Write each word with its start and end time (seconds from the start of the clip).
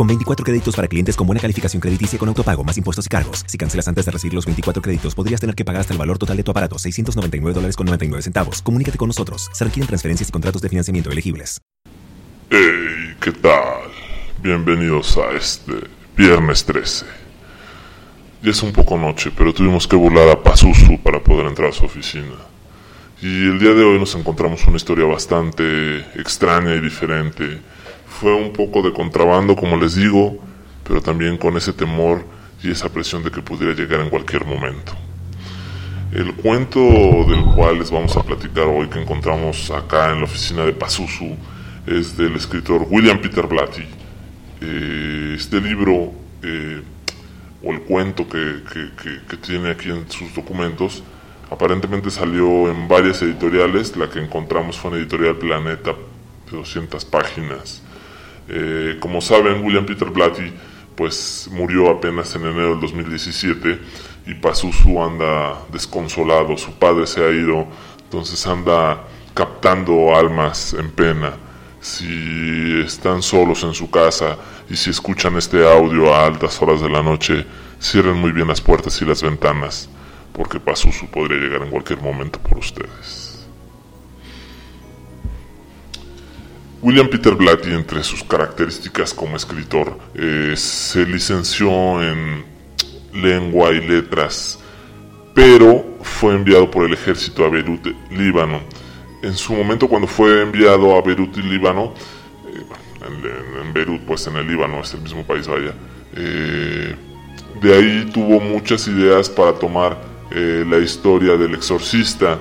Con 0.00 0.06
24 0.06 0.46
créditos 0.46 0.74
para 0.74 0.88
clientes 0.88 1.14
con 1.14 1.26
buena 1.26 1.42
calificación 1.42 1.78
crediticia 1.78 2.18
con 2.18 2.26
autopago, 2.26 2.64
más 2.64 2.78
impuestos 2.78 3.04
y 3.04 3.10
cargos. 3.10 3.44
Si 3.46 3.58
cancelas 3.58 3.86
antes 3.86 4.06
de 4.06 4.10
recibir 4.10 4.32
los 4.32 4.46
24 4.46 4.80
créditos, 4.80 5.14
podrías 5.14 5.42
tener 5.42 5.54
que 5.54 5.62
pagar 5.62 5.82
hasta 5.82 5.92
el 5.92 5.98
valor 5.98 6.16
total 6.16 6.38
de 6.38 6.42
tu 6.42 6.52
aparato, 6.52 6.78
699 6.78 7.52
dólares 7.52 7.76
con 7.76 7.84
99 7.84 8.22
centavos. 8.22 8.62
Comunícate 8.62 8.96
con 8.96 9.08
nosotros. 9.08 9.50
Se 9.52 9.62
requieren 9.62 9.86
transferencias 9.86 10.30
y 10.30 10.32
contratos 10.32 10.62
de 10.62 10.70
financiamiento 10.70 11.10
elegibles. 11.10 11.60
Hey, 12.48 13.14
¿qué 13.20 13.30
tal? 13.30 13.90
Bienvenidos 14.42 15.18
a 15.18 15.36
este 15.36 15.74
viernes 16.16 16.64
13. 16.64 17.04
Ya 18.42 18.52
es 18.52 18.62
un 18.62 18.72
poco 18.72 18.96
noche, 18.96 19.30
pero 19.36 19.52
tuvimos 19.52 19.86
que 19.86 19.96
burlar 19.96 20.30
a 20.30 20.42
Pazuzu 20.42 20.98
para 21.02 21.22
poder 21.22 21.44
entrar 21.44 21.68
a 21.68 21.72
su 21.72 21.84
oficina. 21.84 22.36
Y 23.20 23.48
el 23.48 23.58
día 23.58 23.74
de 23.74 23.84
hoy 23.84 23.98
nos 23.98 24.14
encontramos 24.14 24.66
una 24.66 24.78
historia 24.78 25.04
bastante 25.04 25.98
extraña 26.18 26.74
y 26.74 26.80
diferente. 26.80 27.60
Fue 28.10 28.34
un 28.34 28.52
poco 28.52 28.82
de 28.82 28.92
contrabando, 28.92 29.56
como 29.56 29.76
les 29.76 29.94
digo, 29.94 30.36
pero 30.84 31.00
también 31.00 31.38
con 31.38 31.56
ese 31.56 31.72
temor 31.72 32.24
y 32.62 32.70
esa 32.70 32.90
presión 32.90 33.22
de 33.22 33.30
que 33.30 33.40
pudiera 33.40 33.72
llegar 33.72 34.00
en 34.00 34.10
cualquier 34.10 34.44
momento. 34.44 34.92
El 36.12 36.34
cuento 36.34 36.80
del 36.80 37.44
cual 37.54 37.78
les 37.78 37.90
vamos 37.90 38.16
a 38.16 38.22
platicar 38.24 38.66
hoy, 38.66 38.88
que 38.88 39.00
encontramos 39.00 39.70
acá 39.70 40.10
en 40.10 40.18
la 40.18 40.24
oficina 40.24 40.64
de 40.66 40.72
Pazuzu, 40.72 41.36
es 41.86 42.16
del 42.16 42.34
escritor 42.34 42.84
William 42.90 43.20
Peter 43.20 43.46
Blatty. 43.46 43.84
Eh, 44.60 45.34
este 45.36 45.60
libro, 45.60 46.12
eh, 46.42 46.82
o 47.62 47.72
el 47.72 47.80
cuento 47.82 48.28
que, 48.28 48.62
que, 48.72 49.20
que, 49.28 49.36
tiene 49.36 49.70
aquí 49.70 49.88
en 49.90 50.10
sus 50.10 50.34
documentos, 50.34 51.04
aparentemente 51.50 52.10
salió 52.10 52.70
en 52.70 52.88
varias 52.88 53.22
editoriales. 53.22 53.96
La 53.96 54.10
que 54.10 54.18
encontramos 54.18 54.76
fue 54.78 54.90
en 54.90 54.96
Editorial 54.98 55.36
Planeta, 55.36 55.94
de 56.50 56.56
200 56.56 57.04
páginas. 57.04 57.82
Eh, 58.52 58.96
como 58.98 59.20
saben, 59.20 59.64
William 59.64 59.86
Peter 59.86 60.10
Blatty 60.10 60.52
pues 60.96 61.48
murió 61.52 61.88
apenas 61.88 62.34
en 62.34 62.42
enero 62.42 62.70
del 62.70 62.80
2017 62.80 63.78
y 64.26 64.34
Pazuzu 64.34 65.00
anda 65.00 65.62
desconsolado, 65.72 66.56
su 66.58 66.72
padre 66.72 67.06
se 67.06 67.24
ha 67.24 67.30
ido, 67.30 67.66
entonces 68.04 68.44
anda 68.46 69.04
captando 69.32 70.14
almas 70.14 70.74
en 70.74 70.90
pena 70.90 71.32
si 71.80 72.82
están 72.84 73.22
solos 73.22 73.62
en 73.62 73.72
su 73.72 73.90
casa 73.90 74.36
y 74.68 74.76
si 74.76 74.90
escuchan 74.90 75.36
este 75.36 75.66
audio 75.66 76.12
a 76.12 76.26
altas 76.26 76.60
horas 76.60 76.80
de 76.80 76.90
la 76.90 77.02
noche, 77.02 77.46
cierren 77.80 78.16
muy 78.16 78.32
bien 78.32 78.48
las 78.48 78.60
puertas 78.60 79.00
y 79.00 79.04
las 79.06 79.22
ventanas, 79.22 79.88
porque 80.32 80.60
Pazuzu 80.60 81.06
podría 81.06 81.38
llegar 81.38 81.62
en 81.62 81.70
cualquier 81.70 82.00
momento 82.00 82.38
por 82.40 82.58
ustedes. 82.58 83.29
William 86.82 87.08
Peter 87.08 87.34
Blatty, 87.34 87.72
entre 87.72 88.02
sus 88.02 88.24
características 88.24 89.12
como 89.12 89.36
escritor, 89.36 89.98
eh, 90.14 90.54
se 90.56 91.04
licenció 91.04 92.02
en 92.02 92.42
lengua 93.12 93.70
y 93.72 93.86
letras, 93.86 94.58
pero 95.34 95.98
fue 96.00 96.34
enviado 96.34 96.70
por 96.70 96.86
el 96.86 96.94
ejército 96.94 97.44
a 97.44 97.50
Beirut, 97.50 97.86
Líbano, 98.10 98.60
en 99.22 99.34
su 99.34 99.52
momento 99.52 99.88
cuando 99.88 100.08
fue 100.08 100.40
enviado 100.40 100.96
a 100.96 101.02
Beirut 101.02 101.36
Líbano, 101.36 101.92
eh, 102.46 103.62
en, 103.62 103.72
Beirut 103.74 104.00
pues 104.06 104.26
en 104.26 104.36
el 104.36 104.46
Líbano 104.46 104.80
es 104.80 104.94
el 104.94 105.02
mismo 105.02 105.22
país 105.22 105.46
vaya, 105.46 105.74
eh, 106.16 106.96
de 107.60 107.74
ahí 107.76 108.10
tuvo 108.10 108.40
muchas 108.40 108.88
ideas 108.88 109.28
para 109.28 109.52
tomar 109.52 110.08
la 110.30 110.78
historia 110.78 111.36
del 111.36 111.54
exorcista. 111.54 112.38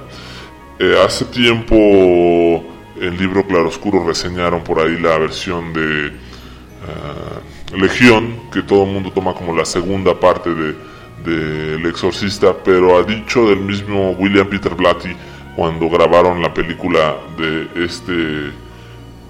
hace 1.03 1.25
tiempo 1.25 2.69
el 3.00 3.18
libro 3.18 3.46
Claroscuro 3.46 4.06
reseñaron 4.06 4.64
por 4.64 4.80
ahí 4.80 4.98
la 5.00 5.18
versión 5.18 5.74
de 5.74 6.08
uh, 6.08 7.78
Legión, 7.78 8.50
que 8.52 8.62
todo 8.62 8.84
el 8.84 8.92
mundo 8.92 9.12
toma 9.12 9.34
como 9.34 9.56
la 9.56 9.66
segunda 9.66 10.20
parte 10.20 10.54
de, 10.54 10.76
de 11.24 11.76
El 11.76 11.86
Exorcista, 11.86 12.54
pero 12.64 12.98
ha 12.98 13.04
dicho 13.04 13.48
del 13.48 13.60
mismo 13.60 14.12
William 14.12 14.48
Peter 14.48 14.76
Blatty, 14.76 15.16
cuando 15.56 15.90
grabaron 15.90 16.42
la 16.42 16.54
película 16.54 17.18
de 17.38 17.68
este 17.84 18.52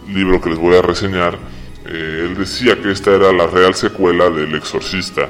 libro 0.07 0.41
que 0.41 0.50
les 0.50 0.59
voy 0.59 0.75
a 0.75 0.81
reseñar, 0.81 1.38
eh, 1.86 2.28
él 2.28 2.38
decía 2.38 2.80
que 2.81 2.91
esta 2.91 3.16
era 3.16 3.31
la 3.31 3.47
real 3.47 3.74
secuela 3.74 4.30
del 4.30 4.53
Exorcista. 4.56 5.30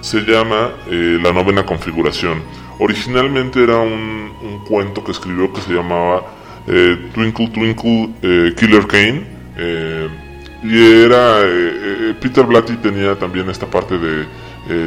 Se 0.00 0.20
llama 0.20 0.70
eh, 0.88 1.18
La 1.22 1.32
novena 1.32 1.64
configuración. 1.64 2.42
Originalmente 2.78 3.62
era 3.62 3.78
un, 3.78 4.32
un, 4.42 4.64
cuento 4.64 5.04
que 5.04 5.12
escribió 5.12 5.52
que 5.52 5.60
se 5.60 5.72
llamaba 5.72 6.24
eh, 6.66 7.10
Twinkle 7.14 7.48
Twinkle 7.48 8.54
Killer 8.56 8.86
Kane. 8.86 9.24
y 10.62 11.02
era. 11.04 11.40
Peter 12.20 12.44
Blatty 12.44 12.76
tenía 12.76 13.18
también 13.18 13.48
esta 13.48 13.66
parte 13.66 13.98
de 13.98 14.26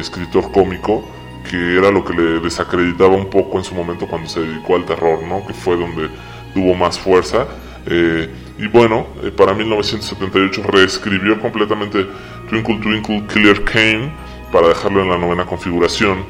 escritor 0.00 0.52
cómico 0.52 1.04
que 1.48 1.76
era 1.76 1.90
lo 1.90 2.04
que 2.04 2.14
le 2.14 2.40
desacreditaba 2.40 3.14
un 3.14 3.26
poco 3.26 3.58
en 3.58 3.64
su 3.64 3.74
momento 3.74 4.06
cuando 4.06 4.28
se 4.28 4.40
dedicó 4.40 4.76
al 4.76 4.84
terror, 4.84 5.22
¿no? 5.22 5.46
que 5.46 5.52
fue 5.52 5.76
donde 5.76 6.08
tuvo 6.52 6.74
más 6.74 6.98
fuerza. 6.98 7.46
Eh, 7.86 8.28
y 8.58 8.66
bueno, 8.68 9.06
eh, 9.22 9.30
para 9.30 9.52
1978 9.52 10.62
reescribió 10.62 11.38
completamente 11.40 12.06
Twinkle 12.48 12.78
Twinkle 12.78 13.24
Killer 13.32 13.62
Kane 13.64 14.12
para 14.50 14.68
dejarlo 14.68 15.02
en 15.02 15.10
la 15.10 15.18
novena 15.18 15.44
configuración. 15.44 16.24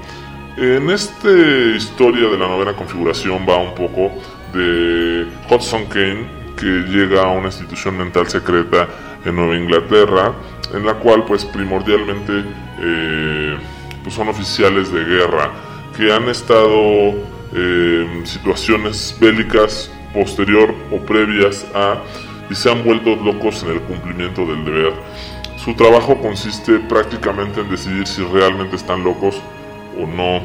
En 0.56 0.90
esta 0.90 1.30
historia 1.30 2.28
de 2.28 2.38
la 2.38 2.46
novena 2.48 2.74
configuración 2.74 3.46
va 3.48 3.58
un 3.58 3.74
poco 3.74 4.12
de 4.54 5.26
Hudson 5.50 5.86
Kane, 5.86 6.26
que 6.56 6.66
llega 6.66 7.24
a 7.24 7.28
una 7.28 7.46
institución 7.46 7.98
mental 7.98 8.28
secreta 8.28 8.88
en 9.24 9.36
Nueva 9.36 9.56
Inglaterra, 9.56 10.32
en 10.72 10.86
la 10.86 10.94
cual 10.94 11.24
pues 11.24 11.44
primordialmente 11.44 12.44
eh, 12.80 13.56
pues 14.02 14.14
son 14.14 14.28
oficiales 14.28 14.92
de 14.92 15.04
guerra 15.04 15.50
que 15.96 16.12
han 16.12 16.28
estado 16.28 17.14
eh, 17.54 18.22
situaciones 18.24 19.16
bélicas 19.20 19.90
posterior 20.12 20.74
o 20.90 20.98
previas 20.98 21.66
a 21.74 21.98
y 22.50 22.54
se 22.54 22.70
han 22.70 22.84
vuelto 22.84 23.16
locos 23.16 23.62
en 23.62 23.70
el 23.70 23.80
cumplimiento 23.80 24.44
del 24.46 24.64
deber. 24.64 24.92
Su 25.56 25.74
trabajo 25.74 26.20
consiste 26.20 26.78
prácticamente 26.78 27.60
en 27.60 27.70
decidir 27.70 28.06
si 28.06 28.22
realmente 28.22 28.76
están 28.76 29.02
locos 29.02 29.40
o 29.98 30.06
no. 30.06 30.42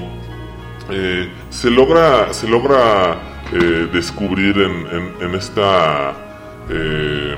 Eh, 0.92 1.30
se 1.50 1.70
logra, 1.70 2.34
se 2.34 2.48
logra 2.48 3.18
eh, 3.54 3.88
descubrir 3.92 4.58
en, 4.58 5.36
esta 5.36 6.14
eh, 6.70 7.38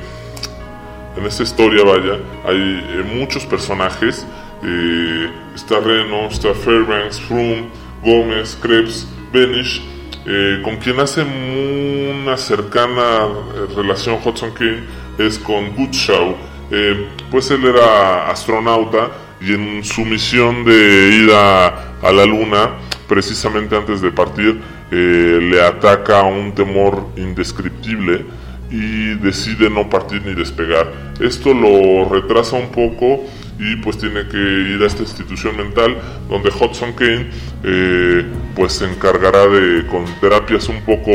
en 1.18 1.26
esta 1.26 1.44
historia, 1.44 1.84
vaya, 1.84 2.20
hay 2.46 3.04
muchos 3.16 3.46
personajes 3.46 4.26
eh, 4.64 5.32
está 5.56 5.80
Reno, 5.80 6.28
está 6.28 6.54
Fairbanks, 6.54 7.20
Froome, 7.22 7.70
Gómez, 8.04 8.58
Krebs, 8.62 9.08
Benish, 9.34 9.82
eh, 10.26 10.62
con 10.64 10.78
quien 10.78 11.00
hace 11.00 11.24
una 11.24 12.38
cercana 12.38 13.28
relación 13.76 14.20
Hudson 14.24 14.54
King 14.54 14.84
es 15.18 15.40
con 15.40 15.76
Goodshaw. 15.76 16.36
Eh, 16.70 17.08
pues 17.32 17.50
él 17.50 17.66
era 17.66 18.30
astronauta 18.30 19.10
y 19.42 19.54
en 19.54 19.84
su 19.84 20.06
misión 20.06 20.64
de 20.64 21.24
ir 21.24 21.32
a 21.34 22.12
la 22.12 22.26
luna, 22.26 22.78
precisamente 23.08 23.76
antes 23.76 24.00
de 24.00 24.12
partir, 24.12 24.62
le 24.92 25.62
ataca 25.62 26.24
un 26.24 26.54
temor 26.54 27.08
indescriptible 27.16 28.26
y 28.70 29.16
decide 29.16 29.70
no 29.70 29.90
partir 29.90 30.26
ni 30.26 30.34
despegar. 30.34 30.92
Esto 31.20 31.54
lo 31.54 32.10
retrasa 32.10 32.56
un 32.56 32.70
poco 32.70 33.26
y 33.60 33.76
pues 33.76 33.98
tiene 33.98 34.28
que 34.28 34.38
ir 34.38 34.82
a 34.82 34.88
esta 34.88 35.04
institución 35.04 35.56
mental 35.56 35.98
donde 36.30 36.50
Hudson 36.50 36.94
Kane 36.94 37.30
eh, 37.64 38.26
pues 38.56 38.74
se 38.74 38.86
encargará 38.86 39.46
de 39.48 39.86
con 39.86 40.06
terapias 40.20 40.68
un 40.68 40.82
poco 40.82 41.12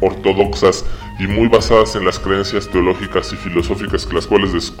ortodoxas 0.00 0.86
y 1.18 1.26
muy 1.26 1.48
basadas 1.48 1.96
en 1.96 2.06
las 2.06 2.18
creencias 2.18 2.68
teológicas 2.68 3.32
y 3.34 3.36
filosóficas 3.36 4.06
que 4.06 4.14
las 4.14 4.26
cuales 4.26 4.72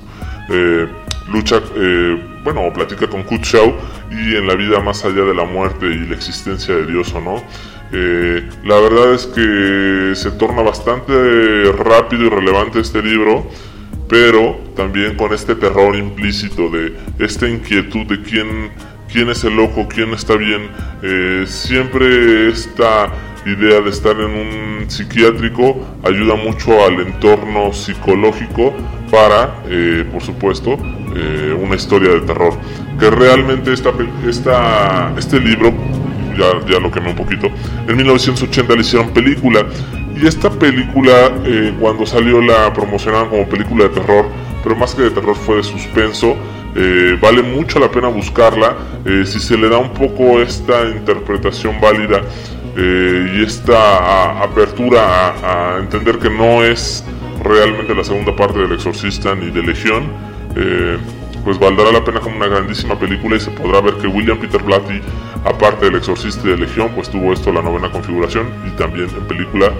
eh, 0.48 0.88
lucha 1.28 1.60
eh, 1.76 2.40
bueno 2.42 2.72
platica 2.72 3.06
con 3.06 3.22
Kutshaw 3.24 3.74
y 4.10 4.36
en 4.36 4.46
la 4.46 4.54
vida 4.54 4.80
más 4.80 5.04
allá 5.04 5.22
de 5.22 5.34
la 5.34 5.44
muerte 5.44 5.86
y 5.86 6.06
la 6.06 6.14
existencia 6.14 6.74
de 6.74 6.86
Dios 6.86 7.12
o 7.12 7.20
no 7.20 7.42
eh, 7.92 8.48
la 8.64 8.76
verdad 8.80 9.14
es 9.14 9.26
que 9.26 10.12
se 10.14 10.30
torna 10.32 10.62
bastante 10.62 11.72
rápido 11.72 12.26
y 12.26 12.28
relevante 12.28 12.80
este 12.80 13.02
libro 13.02 13.46
pero 14.10 14.58
también 14.74 15.16
con 15.16 15.32
este 15.32 15.54
terror 15.54 15.94
implícito 15.94 16.68
de 16.68 16.94
esta 17.20 17.48
inquietud 17.48 18.04
de 18.06 18.20
quién, 18.20 18.72
quién 19.10 19.30
es 19.30 19.44
el 19.44 19.54
loco, 19.54 19.86
quién 19.88 20.12
está 20.12 20.34
bien, 20.34 20.68
eh, 21.00 21.44
siempre 21.46 22.48
esta 22.48 23.12
idea 23.46 23.80
de 23.80 23.88
estar 23.88 24.16
en 24.20 24.30
un 24.30 24.90
psiquiátrico 24.90 25.76
ayuda 26.02 26.34
mucho 26.34 26.84
al 26.84 27.00
entorno 27.00 27.72
psicológico 27.72 28.74
para, 29.12 29.62
eh, 29.68 30.04
por 30.10 30.22
supuesto, 30.22 30.76
eh, 31.14 31.56
una 31.58 31.76
historia 31.76 32.10
de 32.10 32.20
terror. 32.22 32.54
Que 32.98 33.10
realmente 33.10 33.72
esta, 33.72 33.90
esta, 34.28 35.14
este 35.16 35.38
libro, 35.38 35.72
ya, 36.36 36.66
ya 36.68 36.80
lo 36.80 36.90
quemé 36.90 37.10
un 37.10 37.16
poquito, 37.16 37.48
en 37.86 37.96
1980 37.96 38.74
le 38.74 38.80
hicieron 38.80 39.10
película. 39.10 39.66
Y 40.20 40.26
esta 40.26 40.50
película, 40.50 41.12
eh, 41.44 41.72
cuando 41.80 42.04
salió, 42.04 42.40
la 42.42 42.72
promocionaron 42.72 43.28
como 43.28 43.48
película 43.48 43.84
de 43.84 43.90
terror, 43.90 44.26
pero 44.62 44.76
más 44.76 44.94
que 44.94 45.02
de 45.02 45.10
terror 45.10 45.36
fue 45.36 45.56
de 45.56 45.62
suspenso. 45.62 46.36
vale 47.20 47.42
mucho 47.42 47.78
la 47.80 47.90
pena 47.90 48.08
buscarla. 48.08 48.76
si 49.24 49.40
se 49.40 49.56
le 49.56 49.68
da 49.68 49.78
un 49.78 49.92
poco 49.92 50.40
esta 50.40 50.88
interpretación 50.88 51.80
válida 51.80 52.20
y 52.76 53.42
esta 53.42 54.42
apertura 54.42 55.00
a, 55.02 55.76
a, 55.76 55.78
entender 55.78 56.18
que 56.18 56.30
no 56.30 56.62
es 56.62 57.04
realmente 57.42 57.94
la 57.94 58.04
segunda 58.04 58.34
parte 58.34 58.58
del 58.58 58.72
Exorcista 58.72 59.34
ni 59.34 59.50
de 59.50 59.62
Legión, 59.62 60.04
eh, 60.56 60.98
pues 61.44 61.58
valdrá 61.58 61.90
la 61.90 62.04
pena 62.04 62.20
como 62.20 62.36
una 62.36 62.46
grandísima 62.46 62.98
película 62.98 63.36
y 63.36 63.40
se 63.40 63.50
podrá 63.50 63.80
ver 63.80 63.94
que 63.94 64.06
William 64.06 64.38
Peter 64.38 64.62
Blatty, 64.62 65.00
aparte 65.44 65.86
del 65.86 65.96
Exorcista 65.96 66.48
de 66.48 66.56
Legión, 66.56 66.90
pues 66.94 67.10
tuvo 67.10 67.32
esto 67.32 67.52
la 67.52 67.62
novena 67.62 67.90
configuración 67.90 68.48
y 68.66 68.70
también 68.76 69.08
en 69.08 69.26
película 69.26 69.72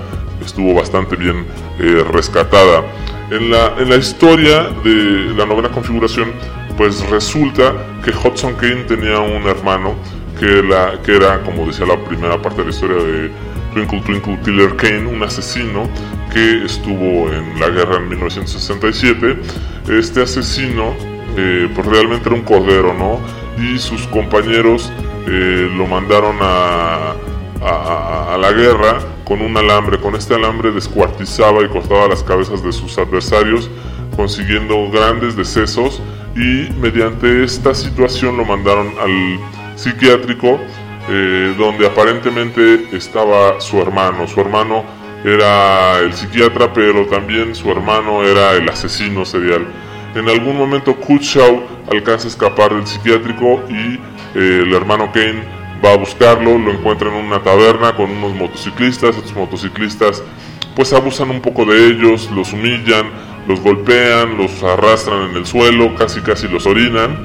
estuvo 0.45 0.75
bastante 0.75 1.17
bien 1.17 1.47
eh, 1.79 2.05
rescatada. 2.13 2.85
En 3.31 3.51
la, 3.51 3.75
en 3.79 3.89
la 3.89 3.97
historia 3.97 4.71
de 4.83 5.35
la 5.37 5.47
novena 5.47 5.69
configuración, 5.71 6.33
pues 6.77 7.09
resulta 7.11 7.75
que 8.05 8.11
Hudson 8.11 8.55
Kane 8.55 8.85
tenía 8.85 9.19
un 9.21 9.43
hermano 9.47 9.95
que, 10.39 10.63
la, 10.63 11.01
que 11.03 11.17
era, 11.17 11.43
como 11.43 11.67
decía 11.67 11.87
la 11.87 12.03
primera 12.03 12.41
parte 12.41 12.59
de 12.59 12.65
la 12.65 12.71
historia 12.71 12.97
de 12.97 13.31
Twinkle 13.73 14.01
Twinkle 14.01 14.37
Tiller 14.39 14.75
Kane, 14.77 15.07
un 15.07 15.23
asesino 15.23 15.89
que 16.33 16.65
estuvo 16.65 17.31
en 17.31 17.61
la 17.61 17.69
guerra 17.69 17.97
en 17.99 18.09
1967. 18.09 19.37
Este 19.91 20.23
asesino, 20.23 20.95
eh, 21.37 21.69
pues 21.75 21.87
realmente 21.87 22.29
era 22.29 22.37
un 22.37 22.43
cordero, 22.43 22.95
¿no? 22.95 23.21
Y 23.63 23.79
sus 23.79 24.07
compañeros 24.09 24.91
eh, 25.27 25.71
lo 25.77 25.87
mandaron 25.87 26.37
a, 26.41 27.15
a, 27.63 28.35
a, 28.35 28.39
la 28.39 28.53
guerra 28.53 28.99
con 29.25 29.41
un 29.41 29.57
alambre. 29.57 29.99
Con 29.99 30.15
este 30.15 30.35
alambre 30.35 30.73
descuartizaba 30.73 31.63
y 31.63 31.69
cortaba 31.69 32.09
las 32.09 32.23
cabezas 32.23 32.63
de 32.63 32.73
sus 32.73 32.99
adversarios, 32.99 33.71
consiguiendo 34.17 34.91
grandes 34.91 35.37
decesos. 35.37 36.03
Y 36.37 36.71
mediante 36.81 37.45
esta 37.45 37.75
situación 37.75 38.37
lo 38.37 38.45
mandaron 38.45 38.93
al 39.01 39.39
psiquiátrico 39.77 40.59
eh, 41.09 41.55
donde 41.59 41.87
aparentemente 41.87 42.97
estaba 42.97 43.61
su 43.61 43.81
hermano. 43.81 44.29
Su 44.29 44.41
hermano 44.41 44.85
era 45.25 45.99
el 45.99 46.13
psiquiatra, 46.13 46.73
pero 46.73 47.05
también 47.07 47.55
su 47.55 47.71
hermano 47.71 48.23
era 48.23 48.53
el 48.53 48.69
asesino 48.69 49.25
serial. 49.25 49.67
En 50.15 50.29
algún 50.29 50.57
momento 50.57 50.95
Kutshaw 50.95 51.63
alcanza 51.91 52.27
a 52.27 52.31
escapar 52.31 52.75
del 52.75 52.87
psiquiátrico 52.87 53.63
y 53.69 53.99
eh, 54.35 54.63
el 54.65 54.73
hermano 54.73 55.11
Kane 55.13 55.43
va 55.85 55.93
a 55.93 55.97
buscarlo, 55.97 56.59
lo 56.59 56.73
encuentra 56.73 57.09
en 57.09 57.27
una 57.27 57.43
taberna 57.43 57.95
con 57.97 58.11
unos 58.11 58.35
motociclistas, 58.35 59.17
estos 59.17 59.35
motociclistas 59.35 60.23
pues 60.77 60.93
abusan 60.93 61.31
un 61.31 61.41
poco 61.41 61.65
de 61.65 61.89
ellos, 61.89 62.31
los 62.31 62.53
humillan, 62.53 63.11
los 63.49 63.61
golpean, 63.61 64.37
los 64.37 64.63
arrastran 64.63 65.31
en 65.31 65.37
el 65.37 65.47
suelo, 65.47 65.95
casi 65.97 66.21
casi 66.21 66.49
los 66.49 66.67
orinan 66.67 67.19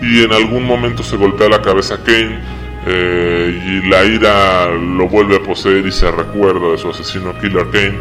y 0.00 0.22
en 0.22 0.32
algún 0.32 0.64
momento 0.64 1.02
se 1.02 1.16
golpea 1.16 1.48
la 1.48 1.62
cabeza 1.62 1.96
Kane 2.04 2.38
eh, 2.86 3.82
y 3.84 3.88
la 3.88 4.04
ira 4.04 4.66
lo 4.70 5.08
vuelve 5.08 5.36
a 5.36 5.42
poseer 5.42 5.86
y 5.86 5.92
se 5.92 6.10
recuerda 6.10 6.72
de 6.72 6.78
su 6.78 6.90
asesino 6.90 7.36
Killer 7.40 7.68
Kane 7.70 7.98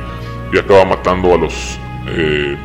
y 0.52 0.58
acaba 0.58 0.86
matando 0.86 1.34
a 1.34 1.38
los 1.38 1.80
eh, 2.08 2.58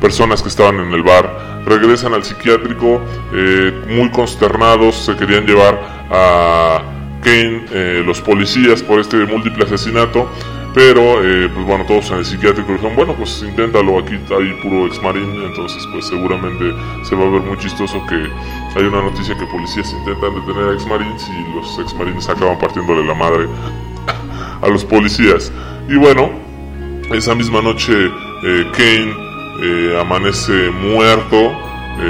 personas 0.00 0.42
que 0.42 0.48
estaban 0.48 0.76
en 0.80 0.92
el 0.92 1.02
bar. 1.02 1.62
Regresan 1.66 2.14
al 2.14 2.24
psiquiátrico 2.24 3.00
eh, 3.32 3.72
muy 3.88 4.10
consternados, 4.10 4.96
se 4.96 5.16
querían 5.16 5.46
llevar 5.46 5.78
a 6.10 6.82
Kane 7.22 8.02
los 8.04 8.20
policías 8.20 8.82
por 8.82 9.00
este 9.00 9.16
múltiple 9.26 9.64
asesinato 9.64 10.28
pero, 10.74 11.24
eh, 11.24 11.48
pues 11.52 11.66
bueno, 11.66 11.84
todos 11.86 12.10
en 12.10 12.18
el 12.18 12.24
psiquiátrico 12.24 12.72
dijeron, 12.72 12.94
bueno, 12.94 13.14
pues 13.14 13.42
inténtalo, 13.42 13.98
aquí 13.98 14.14
hay 14.14 14.52
puro 14.62 14.86
ex-marín, 14.86 15.42
entonces 15.42 15.84
pues 15.90 16.06
seguramente 16.06 16.72
se 17.02 17.16
va 17.16 17.26
a 17.26 17.30
ver 17.30 17.40
muy 17.40 17.56
chistoso 17.58 18.00
que 18.06 18.14
hay 18.14 18.84
una 18.84 19.02
noticia 19.02 19.36
que 19.36 19.46
policías 19.46 19.92
intentan 19.92 20.34
detener 20.34 20.68
a 20.68 20.74
ex-marines 20.74 21.28
y 21.28 21.54
los 21.56 21.78
ex-marines 21.80 22.28
acaban 22.28 22.58
partiéndole 22.58 23.04
la 23.04 23.14
madre 23.14 23.48
a 24.62 24.68
los 24.68 24.84
policías. 24.84 25.50
Y 25.88 25.96
bueno, 25.96 26.30
esa 27.12 27.34
misma 27.34 27.62
noche 27.62 28.10
eh, 28.44 28.70
Kane 28.72 29.27
eh, 29.62 29.98
amanece 30.00 30.70
muerto, 30.70 31.52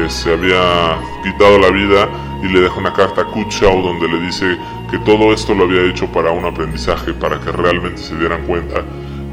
se 0.09 0.31
había 0.31 0.99
quitado 1.23 1.59
la 1.59 1.71
vida 1.71 2.09
y 2.43 2.49
le 2.49 2.61
deja 2.61 2.79
una 2.79 2.93
carta 2.93 3.23
a 3.23 3.25
Kutshaw 3.25 3.83
donde 3.83 4.07
le 4.07 4.21
dice 4.21 4.59
que 4.91 4.99
todo 4.99 5.33
esto 5.33 5.55
lo 5.55 5.65
había 5.65 5.83
hecho 5.83 6.07
para 6.13 6.31
un 6.31 6.45
aprendizaje, 6.45 7.13
para 7.13 7.41
que 7.41 7.53
realmente 7.53 7.99
se 7.99 8.17
dieran 8.17 8.47
cuenta 8.47 8.85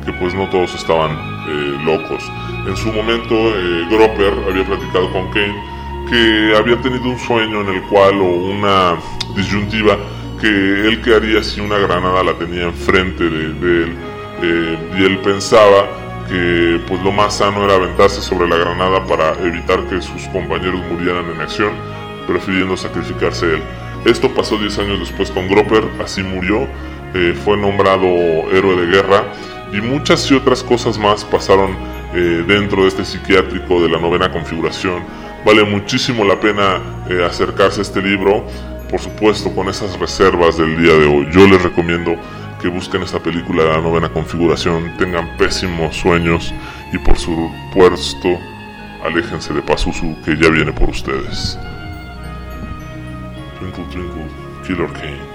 que 0.06 0.13
pues 0.13 0.33
no 0.33 0.47
todos 0.50 0.73
estaban 0.75 1.12
eh, 1.47 1.77
locos. 1.83 2.23
En 2.67 2.75
su 2.77 2.91
momento 2.91 3.35
eh, 3.35 3.88
Gropper 3.89 4.33
había 4.50 4.65
platicado 4.65 5.12
con 5.12 5.31
Kane 5.31 5.75
que 6.09 6.56
había 6.56 6.79
tenido 6.81 7.09
un 7.09 7.17
sueño 7.17 7.62
en 7.62 7.69
el 7.69 7.81
cual 7.83 8.21
o 8.21 8.25
una 8.25 8.95
disyuntiva 9.35 9.97
que 10.39 10.47
él 10.47 11.01
que 11.01 11.15
haría 11.15 11.44
si 11.44 11.62
una 11.62 11.77
granada 11.77 12.23
la 12.23 12.33
tenía 12.33 12.63
enfrente 12.63 13.23
de, 13.23 13.45
él 13.45 13.95
eh, 14.44 14.77
y 15.00 15.03
él 15.03 15.17
pensaba 15.19 16.04
que 16.27 16.81
pues 16.88 17.01
lo 17.01 17.12
más 17.12 17.38
sano 17.38 17.66
era 17.66 17.75
aventarse 17.75 18.22
sobre 18.22 18.48
la 18.48 18.57
granada 18.57 19.06
para 19.06 19.33
evitar 19.45 19.83
que 19.86 20.01
sus 20.01 20.27
compañeros 20.30 20.81
murieran 20.92 21.25
en 21.30 21.42
acción 21.42 21.72
prefiriendo 22.25 22.75
sacrificarse 22.75 23.56
él. 23.56 23.63
Esto 24.06 24.30
pasó 24.33 24.57
10 24.57 24.80
años 24.80 25.00
después 25.00 25.31
con 25.31 25.48
Gropper, 25.48 25.83
así 26.04 26.22
murió, 26.22 26.68
eh, 27.13 27.36
fue 27.44 27.57
nombrado 27.57 28.06
héroe 28.51 28.75
de 28.75 28.88
guerra 28.88 29.24
y 29.72 29.81
muchas 29.81 30.30
y 30.30 30.36
otras 30.36 30.63
cosas 30.63 30.98
más 30.98 31.24
pasaron 31.25 31.75
eh, 32.13 32.44
dentro 32.48 32.83
de 32.83 32.89
este 32.89 33.06
psiquiátrico 33.06 33.81
de 33.81 33.89
la 33.89 34.00
novena 34.00 34.31
configuración. 34.31 35.04
Vale 35.45 35.63
muchísimo 35.63 36.24
la 36.24 36.39
pena 36.39 36.80
eh, 37.10 37.24
acercarse 37.24 37.80
a 37.80 37.83
este 37.83 38.01
libro, 38.01 38.45
por 38.89 39.00
supuesto 39.00 39.54
con 39.54 39.69
esas 39.69 40.00
reservas 40.00 40.57
del 40.57 40.77
día 40.81 40.94
de 40.94 41.06
hoy. 41.06 41.27
Yo 41.31 41.48
les 41.48 41.62
recomiendo 41.62 42.16
que 42.61 42.67
busquen 42.67 43.03
esta 43.03 43.19
película 43.19 43.63
de 43.63 43.69
la 43.69 43.81
novena 43.81 44.09
configuración, 44.09 44.95
tengan 44.97 45.37
pésimos 45.37 45.95
sueños 45.95 46.53
y 46.91 46.97
por 46.97 47.17
supuesto 47.17 48.39
aléjense 49.03 49.53
de 49.53 49.61
Pazuzu 49.61 50.15
que 50.24 50.35
ya 50.35 50.50
viene 50.50 50.71
por 50.71 50.89
ustedes. 50.89 51.57
Twinkle 53.59 53.85
Twinkle 53.85 54.27
Killer 54.65 54.91
Kane. 54.93 55.35